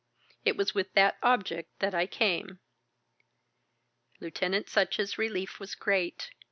[0.43, 2.57] It was with that object that I came."
[4.19, 6.31] Lieutenant Sutch's relief was great.